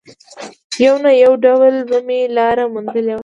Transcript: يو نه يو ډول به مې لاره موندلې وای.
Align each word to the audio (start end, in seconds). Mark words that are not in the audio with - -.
يو 0.85 0.93
نه 1.03 1.11
يو 1.23 1.33
ډول 1.45 1.75
به 1.89 1.97
مې 2.07 2.19
لاره 2.37 2.63
موندلې 2.73 3.13
وای. 3.15 3.19